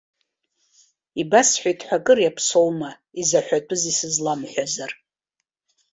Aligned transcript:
Ибасҳәеит 1.21 1.79
ҳәа 1.87 1.97
акыр 2.01 2.19
иаԥсоума, 2.21 2.91
изаҳәатәыз 3.21 3.83
исызламҳәазар. 3.91 4.91